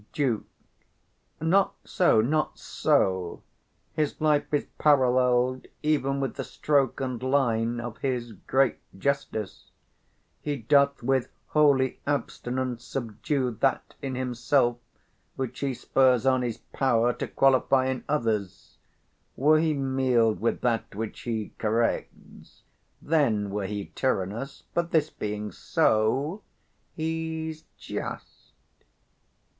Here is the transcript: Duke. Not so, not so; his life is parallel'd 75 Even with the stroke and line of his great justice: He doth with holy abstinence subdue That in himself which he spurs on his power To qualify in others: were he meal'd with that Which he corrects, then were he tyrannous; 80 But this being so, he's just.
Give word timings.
Duke. 0.13 0.45
Not 1.39 1.75
so, 1.85 2.21
not 2.21 2.57
so; 2.57 3.43
his 3.93 4.19
life 4.19 4.51
is 4.51 4.65
parallel'd 4.79 5.65
75 5.65 5.73
Even 5.83 6.19
with 6.19 6.33
the 6.37 6.43
stroke 6.43 6.99
and 6.99 7.21
line 7.21 7.79
of 7.79 7.99
his 7.99 8.31
great 8.31 8.79
justice: 8.97 9.69
He 10.41 10.57
doth 10.57 11.03
with 11.03 11.29
holy 11.49 11.99
abstinence 12.07 12.83
subdue 12.83 13.51
That 13.51 13.93
in 14.01 14.15
himself 14.15 14.77
which 15.35 15.59
he 15.59 15.75
spurs 15.75 16.25
on 16.25 16.41
his 16.41 16.57
power 16.57 17.13
To 17.13 17.27
qualify 17.27 17.85
in 17.85 18.03
others: 18.09 18.79
were 19.35 19.59
he 19.59 19.75
meal'd 19.75 20.39
with 20.39 20.61
that 20.61 20.95
Which 20.95 21.19
he 21.19 21.53
corrects, 21.59 22.63
then 23.03 23.51
were 23.51 23.67
he 23.67 23.91
tyrannous; 23.93 24.61
80 24.69 24.69
But 24.73 24.89
this 24.89 25.11
being 25.11 25.51
so, 25.51 26.41
he's 26.95 27.65
just. 27.77 28.51